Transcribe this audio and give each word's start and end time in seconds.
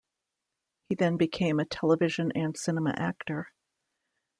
He 0.89 0.95
then 0.95 1.15
became 1.17 1.59
a 1.59 1.65
television 1.65 2.31
and 2.31 2.57
cinema 2.57 2.95
actor. 2.97 3.49